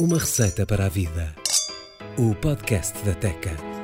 Uma 0.00 0.16
receita 0.16 0.64
para 0.64 0.86
a 0.86 0.88
vida. 0.88 1.34
O 2.16 2.32
podcast 2.32 2.96
da 3.04 3.14
Teca. 3.16 3.77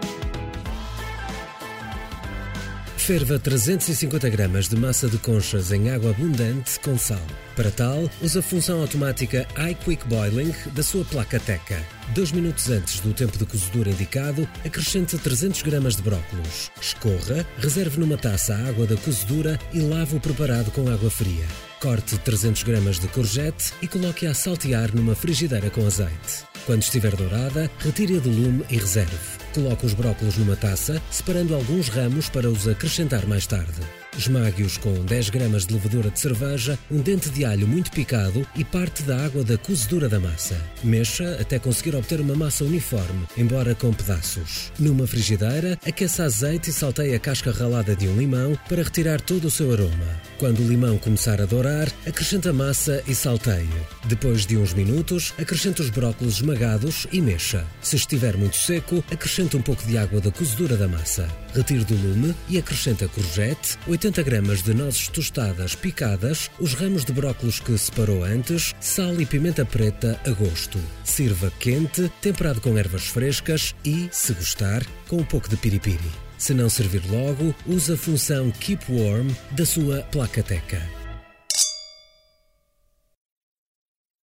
Ferva 3.04 3.38
350 3.38 4.30
gramas 4.30 4.67
de 4.67 4.77
massa 4.77 5.06
de 5.11 5.19
conchas 5.19 5.71
em 5.71 5.90
água 5.90 6.12
abundante 6.12 6.80
com 6.80 6.96
sal. 6.96 7.21
Para 7.54 7.71
tal, 7.71 8.08
use 8.22 8.38
a 8.38 8.40
função 8.40 8.81
automática 8.81 9.46
iQuick 9.72 10.08
Boiling 10.08 10.54
da 10.72 10.83
sua 10.83 11.04
placa 11.04 11.38
Teca. 11.38 11.85
Dois 12.14 12.32
minutos 12.32 12.71
antes 12.71 13.01
do 13.01 13.13
tempo 13.13 13.37
de 13.37 13.45
cozedura 13.45 13.90
indicado, 13.90 14.49
acrescente 14.64 15.19
300 15.19 15.60
gramas 15.60 15.96
de 15.96 16.02
brócolos. 16.02 16.70
Escorra, 16.80 17.46
reserve 17.59 18.01
numa 18.01 18.16
taça 18.16 18.55
a 18.55 18.69
água 18.69 18.87
da 18.87 18.96
cozedura 18.96 19.60
e 19.74 19.80
lave 19.80 20.16
o 20.16 20.20
preparado 20.20 20.70
com 20.70 20.88
água 20.88 21.10
fria. 21.10 21.45
Corte 21.82 22.16
300 22.16 22.62
gramas 22.62 22.98
de 22.98 23.09
courgette 23.09 23.74
e 23.82 23.86
coloque-a 23.86 24.30
a 24.30 24.34
saltear 24.34 24.96
numa 24.96 25.14
frigideira 25.14 25.68
com 25.68 25.86
azeite. 25.86 26.46
Quando 26.64 26.80
estiver 26.80 27.14
dourada, 27.14 27.70
retire-a 27.80 28.20
do 28.20 28.30
lume 28.30 28.64
e 28.70 28.78
reserve. 28.78 29.43
Coloque 29.54 29.86
os 29.86 29.94
brócolos 29.94 30.36
numa 30.36 30.56
taça, 30.56 31.00
separando 31.12 31.54
alguns 31.54 31.88
ramos 31.88 32.28
para 32.28 32.50
os 32.50 32.66
acrescentar 32.66 33.24
mais 33.24 33.46
tarde. 33.46 33.80
Esmague-os 34.16 34.78
com 34.78 34.92
10 35.04 35.30
gramas 35.30 35.66
de 35.66 35.74
levedura 35.74 36.10
de 36.10 36.20
cerveja, 36.20 36.78
um 36.90 37.00
dente 37.00 37.30
de 37.30 37.45
alho 37.45 37.66
muito 37.66 37.90
picado 37.90 38.46
e 38.54 38.64
parte 38.64 39.02
da 39.02 39.24
água 39.24 39.42
da 39.42 39.59
cozedura 39.59 40.09
da 40.09 40.20
massa. 40.20 40.56
Mexa 40.82 41.38
até 41.40 41.59
conseguir 41.59 41.96
obter 41.96 42.20
uma 42.20 42.34
massa 42.34 42.64
uniforme, 42.64 43.26
embora 43.36 43.74
com 43.74 43.92
pedaços. 43.92 44.72
Numa 44.78 45.06
frigideira, 45.06 45.78
aqueça 45.86 46.24
azeite 46.24 46.70
e 46.70 46.73
salteie 46.73 47.14
a 47.14 47.18
casca 47.18 47.50
ralada 47.50 47.96
de 47.96 48.06
um 48.06 48.16
limão 48.16 48.56
para 48.68 48.82
retirar 48.82 49.20
todo 49.20 49.46
o 49.46 49.50
seu 49.50 49.73
aroma. 49.73 50.20
Quando 50.38 50.60
o 50.60 50.68
limão 50.68 50.96
começar 50.98 51.40
a 51.40 51.46
dourar, 51.46 51.88
acrescente 52.06 52.48
a 52.48 52.52
massa 52.52 53.02
e 53.09 53.14
salteie. 53.14 53.68
Depois 54.04 54.46
de 54.46 54.56
uns 54.56 54.73
minutos, 54.74 55.32
acrescente 55.38 55.82
os 55.82 55.90
brócolos 55.90 56.34
esmagados 56.34 57.07
e 57.10 57.20
mexa. 57.20 57.66
Se 57.82 57.96
estiver 57.96 58.36
muito 58.36 58.57
seco, 58.57 59.02
acrescente 59.10 59.43
um 59.52 59.60
pouco 59.60 59.84
de 59.84 59.98
água 59.98 60.20
da 60.20 60.30
cozedura 60.30 60.76
da 60.76 60.88
massa. 60.88 61.28
Retire 61.54 61.84
do 61.84 61.95
lume 61.95 62.34
e 62.48 62.56
acrescente 62.56 63.04
a 63.04 63.09
courgette, 63.09 63.76
80 63.86 64.23
gramas 64.23 64.62
de 64.62 64.73
nozes 64.73 65.09
tostadas 65.09 65.75
picadas, 65.75 66.51
os 66.59 66.73
ramos 66.73 67.05
de 67.05 67.12
brócolos 67.12 67.61
que 67.61 67.77
separou 67.77 68.25
antes, 68.25 68.75
sal 68.81 69.20
e 69.20 69.27
pimenta 69.27 69.64
preta 69.64 70.19
a 70.27 70.31
gosto. 70.31 70.78
Sirva 71.05 71.53
quente, 71.59 72.11
temperado 72.23 72.61
com 72.61 72.78
ervas 72.78 73.06
frescas 73.06 73.75
e, 73.84 74.09
se 74.11 74.33
gostar, 74.33 74.83
com 75.09 75.17
um 75.17 75.25
pouco 75.25 75.48
de 75.48 75.56
piripiri. 75.56 76.11
Se 76.39 76.55
não 76.55 76.70
servir 76.70 77.03
logo, 77.11 77.55
use 77.67 77.92
a 77.92 77.97
função 77.97 78.51
Keep 78.51 78.84
Warm 78.91 79.29
da 79.53 79.67
sua 79.67 80.03
placa 80.03 80.42
teca. 80.42 81.04